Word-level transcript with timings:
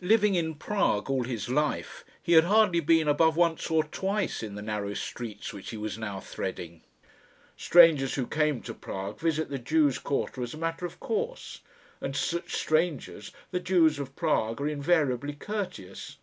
Living 0.00 0.34
in 0.34 0.54
Prague 0.54 1.10
all 1.10 1.24
his 1.24 1.50
life, 1.50 2.02
he 2.22 2.32
had 2.32 2.44
hardly 2.44 2.80
been 2.80 3.06
above 3.06 3.36
once 3.36 3.70
or 3.70 3.84
twice 3.84 4.42
in 4.42 4.54
the 4.54 4.62
narrow 4.62 4.94
streets 4.94 5.52
which 5.52 5.68
he 5.68 5.76
was 5.76 5.98
now 5.98 6.18
threading. 6.18 6.80
Strangers 7.58 8.14
who 8.14 8.26
come 8.26 8.62
to 8.62 8.72
Prague 8.72 9.20
visit 9.20 9.50
the 9.50 9.58
Jews' 9.58 9.98
quarter 9.98 10.42
as 10.42 10.54
a 10.54 10.56
matter 10.56 10.86
of 10.86 10.98
course, 10.98 11.60
and 12.00 12.14
to 12.14 12.18
such 12.20 12.54
strangers 12.56 13.32
the 13.50 13.60
Jews 13.60 13.98
of 13.98 14.16
Prague 14.16 14.62
are 14.62 14.68
invariably 14.68 15.34
courteous. 15.34 16.16